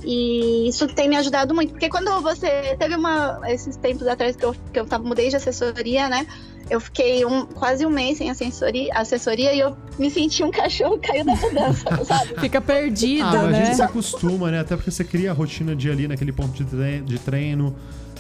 [0.06, 4.46] E isso tem me ajudado muito, porque quando você teve uma esses tempos atrás que
[4.46, 6.28] eu, que eu tava, mudei de assessoria, né?
[6.70, 11.00] Eu fiquei um, quase um mês sem assessoria, assessoria e eu me senti um cachorro
[11.00, 12.40] caiu da mudança, sabe?
[12.40, 13.66] Fica perdida, Ah, mas a né?
[13.66, 14.60] gente se acostuma, né?
[14.60, 17.76] Até porque você cria a rotina de ir ali naquele ponto de treino,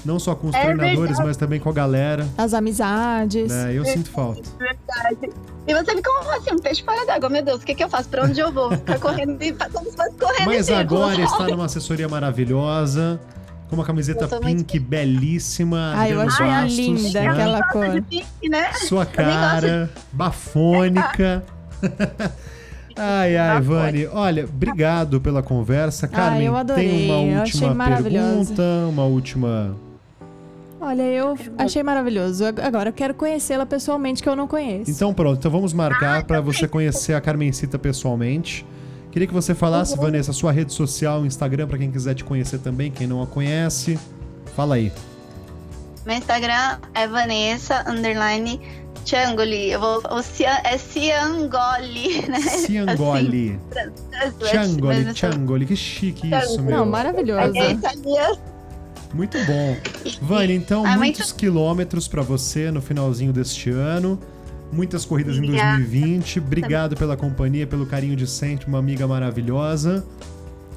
[0.05, 1.23] não só com os É treinadores, verdade.
[1.27, 2.27] mas também com a galera.
[2.37, 3.51] As amizades.
[3.51, 3.73] Né?
[3.73, 4.41] Eu sinto falta.
[4.59, 5.33] Verdade.
[5.67, 8.07] E você fica assim, um peixe fora d'água, meu Deus, o que, que eu faço?
[8.07, 8.71] Pra onde eu vou?
[8.71, 13.19] Ficar correndo e como se fosse correndo Mas agora está numa assessoria maravilhosa,
[13.67, 15.93] com uma camiseta tô muito pink belíssima.
[15.95, 17.27] Ai, eu achei Bastos, linda né?
[17.27, 18.01] aquela cor.
[18.03, 18.73] pink, né?
[18.73, 21.43] Sua cara, bafônica.
[22.97, 24.07] Ai, ai, Vani.
[24.07, 26.07] Olha, obrigado pela conversa.
[26.07, 28.37] Carmen, eu adorei, tem uma eu achei última maravilhosa.
[28.55, 29.75] pergunta, uma última.
[30.79, 32.43] Olha, eu achei maravilhoso.
[32.61, 34.91] Agora eu quero conhecê-la pessoalmente, que eu não conheço.
[34.91, 38.65] Então pronto, então vamos marcar para você conhecer a Carmencita pessoalmente.
[39.11, 42.91] Queria que você falasse, Vanessa, sua rede social, Instagram, para quem quiser te conhecer também,
[42.91, 43.97] quem não a conhece.
[44.55, 44.91] Fala aí.
[46.05, 48.59] Meu Instagram é Vanessa Underline
[49.05, 49.71] Changoli.
[49.71, 50.01] Eu vou.
[50.11, 52.39] O Cian, é Ciangoli, né?
[52.41, 53.59] Ciangoli.
[54.13, 55.65] Assim, Changoli, Changoli.
[55.65, 56.77] Que chique isso, meu.
[56.77, 57.55] não, maravilhoso.
[57.55, 58.54] É italiano.
[59.15, 59.77] Muito bom.
[60.21, 64.19] Vani, então, Ah, muitos quilômetros para você no finalzinho deste ano.
[64.71, 65.77] Muitas corridas em Obrigada.
[65.77, 66.39] 2020.
[66.39, 70.03] Obrigado pela companhia, pelo carinho de sempre, uma amiga maravilhosa.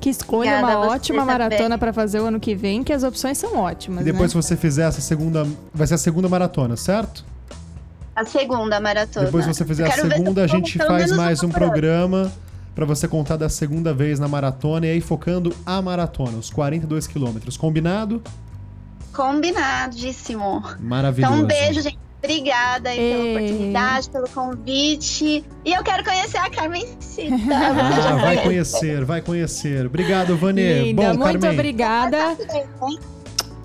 [0.00, 1.32] Que escolha Obrigada uma ótima também.
[1.38, 4.40] maratona pra fazer o ano que vem, que as opções são ótimas, E depois, né?
[4.40, 5.44] se você fizer essa segunda.
[5.74, 7.24] Vai ser a segunda maratona, certo?
[8.14, 9.26] A segunda maratona.
[9.26, 12.30] Depois, se você fizer a segunda, a gente faz mais um por ano.
[12.78, 17.08] Pra você contar da segunda vez na maratona e aí focando a maratona, os 42
[17.08, 17.56] quilômetros.
[17.56, 18.22] Combinado?
[19.12, 20.62] Combinadíssimo.
[20.78, 21.34] Maravilhoso.
[21.34, 21.98] Então, um beijo, gente.
[22.22, 25.44] Obrigada aí pela oportunidade, pelo convite.
[25.64, 26.96] E eu quero conhecer a Carmencita.
[27.36, 28.42] Você Ah, já vai conhece?
[28.44, 29.86] conhecer, vai conhecer.
[29.86, 30.82] Obrigado, Vanê.
[30.84, 31.50] Linda, Bom, muito Carmen.
[31.50, 32.36] obrigada.
[32.82, 32.98] Hein?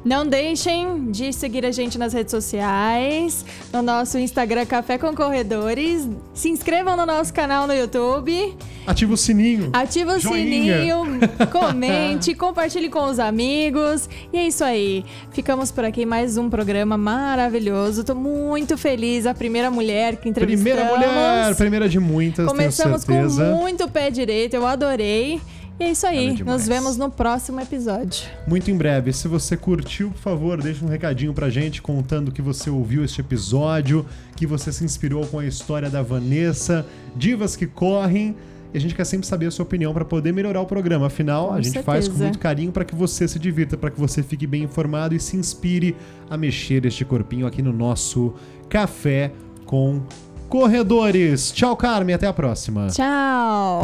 [0.03, 6.07] Não deixem de seguir a gente nas redes sociais, no nosso Instagram Café com Corredores.
[6.33, 8.55] Se inscrevam no nosso canal no YouTube.
[8.85, 9.69] Ativa o sininho.
[9.71, 10.77] Ativa o Joinha.
[10.77, 11.19] sininho,
[11.51, 14.09] comente, compartilhe com os amigos.
[14.31, 15.05] E é isso aí.
[15.31, 18.03] Ficamos por aqui mais um programa maravilhoso.
[18.03, 19.25] Tô muito feliz.
[19.25, 20.71] A primeira mulher que entrevistamos.
[20.73, 23.13] Primeira mulher, primeira de muitas, Começamos com
[23.55, 24.55] muito pé direito.
[24.55, 25.41] Eu adorei.
[25.79, 26.33] E é isso aí.
[26.33, 26.59] Demais.
[26.59, 28.29] Nos vemos no próximo episódio.
[28.45, 29.11] Muito em breve.
[29.11, 33.21] Se você curtiu, por favor, deixa um recadinho pra gente contando que você ouviu este
[33.21, 38.35] episódio, que você se inspirou com a história da Vanessa, divas que correm.
[38.73, 41.05] E a gente quer sempre saber a sua opinião pra poder melhorar o programa.
[41.07, 42.23] Afinal, Com a gente faz com certeza.
[42.23, 45.37] muito carinho pra que você se divirta, pra que você fique bem informado e se
[45.37, 45.95] inspire
[46.29, 48.33] a mexer este corpinho aqui no nosso
[48.67, 49.31] Café
[49.65, 50.01] com
[50.49, 51.51] Corredores.
[51.51, 52.15] Tchau, Carmen.
[52.15, 52.87] Até a próxima.
[52.87, 53.81] Tchau!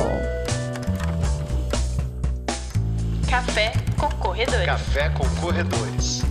[3.29, 4.65] Café com Corredores.
[4.65, 6.23] Café com Corredores.